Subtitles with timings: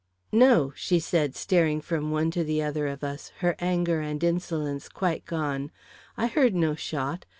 [0.31, 4.89] "No," she said, staring from one to the other of us, her anger and insolence
[4.89, 5.69] quite gone.
[6.17, 7.27] "I heard no shot.